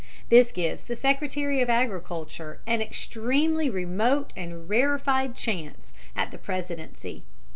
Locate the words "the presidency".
6.31-7.21